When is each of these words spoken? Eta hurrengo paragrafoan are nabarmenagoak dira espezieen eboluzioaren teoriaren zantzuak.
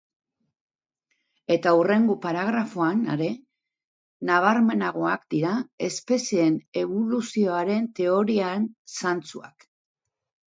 Eta 1.55 1.73
hurrengo 1.79 2.13
paragrafoan 2.21 3.03
are 3.15 3.27
nabarmenagoak 4.29 5.27
dira 5.35 5.51
espezieen 5.89 6.57
eboluzioaren 6.83 7.85
teoriaren 8.01 8.65
zantzuak. 8.97 9.69